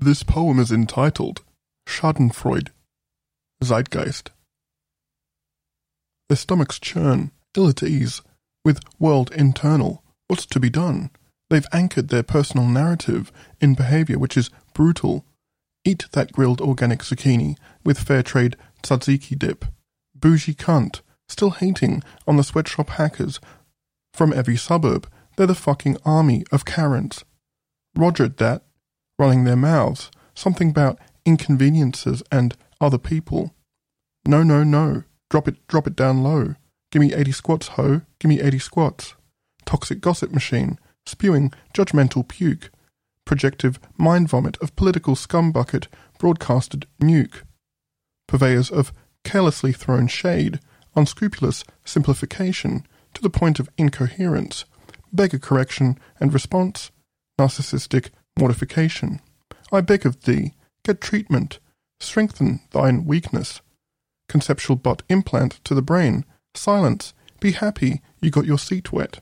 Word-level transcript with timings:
This 0.00 0.22
poem 0.22 0.60
is 0.60 0.70
entitled 0.70 1.42
Schadenfreude, 1.88 2.68
Zeitgeist. 3.64 4.30
Their 6.28 6.36
stomachs 6.36 6.78
churn, 6.78 7.32
ill 7.56 7.68
at 7.68 7.82
ease, 7.82 8.22
with 8.64 8.78
world 9.00 9.32
internal. 9.32 10.04
What's 10.28 10.46
to 10.46 10.60
be 10.60 10.70
done? 10.70 11.10
They've 11.50 11.66
anchored 11.72 12.10
their 12.10 12.22
personal 12.22 12.68
narrative 12.68 13.32
in 13.60 13.74
behavior 13.74 14.20
which 14.20 14.36
is 14.36 14.50
brutal. 14.72 15.24
Eat 15.84 16.06
that 16.12 16.30
grilled 16.30 16.60
organic 16.60 17.00
zucchini 17.00 17.56
with 17.84 17.98
fair 17.98 18.22
trade 18.22 18.56
tzatziki 18.84 19.36
dip. 19.36 19.64
Bougie 20.14 20.54
cunt, 20.54 21.00
still 21.28 21.50
hating 21.50 22.04
on 22.24 22.36
the 22.36 22.44
sweatshop 22.44 22.90
hackers 22.90 23.40
from 24.14 24.32
every 24.32 24.56
suburb. 24.56 25.08
They're 25.36 25.48
the 25.48 25.56
fucking 25.56 25.96
army 26.04 26.44
of 26.52 26.64
Karens. 26.64 27.24
Rogered 27.96 28.36
that, 28.36 28.62
running 29.18 29.44
their 29.44 29.56
mouths, 29.56 30.10
something 30.34 30.70
about 30.70 30.98
inconveniences 31.24 32.22
and 32.30 32.56
other 32.80 32.98
people. 32.98 33.54
No, 34.26 34.42
no, 34.42 34.62
no. 34.62 35.04
Drop 35.30 35.48
it, 35.48 35.66
drop 35.66 35.86
it 35.86 35.96
down 35.96 36.22
low. 36.22 36.54
Give 36.90 37.00
me 37.00 37.12
80 37.12 37.32
squats, 37.32 37.68
ho. 37.68 38.02
Give 38.18 38.28
me 38.28 38.40
80 38.40 38.58
squats. 38.60 39.14
Toxic 39.66 40.00
gossip 40.00 40.32
machine, 40.32 40.78
spewing 41.04 41.52
judgmental 41.74 42.26
puke. 42.26 42.70
Projective 43.26 43.78
mind 43.98 44.28
vomit 44.28 44.56
of 44.62 44.74
political 44.74 45.14
scumbucket 45.14 45.88
broadcasted 46.18 46.86
nuke. 47.00 47.42
Purveyors 48.26 48.70
of 48.70 48.92
carelessly 49.24 49.72
thrown 49.72 50.06
shade, 50.06 50.60
unscrupulous 50.96 51.64
simplification 51.84 52.86
to 53.12 53.22
the 53.22 53.30
point 53.30 53.58
of 53.58 53.68
incoherence, 53.76 54.64
beggar 55.12 55.38
correction 55.38 55.98
and 56.20 56.32
response, 56.32 56.90
narcissistic 57.38 58.10
mortification. 58.38 59.20
I 59.72 59.80
beg 59.80 60.06
of 60.06 60.22
thee, 60.22 60.54
get 60.84 61.00
treatment, 61.00 61.58
strengthen 62.00 62.60
thine 62.70 63.04
weakness. 63.04 63.60
Conceptual 64.28 64.76
butt 64.76 65.02
implant 65.08 65.62
to 65.64 65.74
the 65.74 65.82
brain, 65.82 66.24
silence, 66.54 67.12
be 67.40 67.52
happy 67.52 68.00
you 68.20 68.30
got 68.30 68.46
your 68.46 68.58
seat 68.58 68.92
wet. 68.92 69.20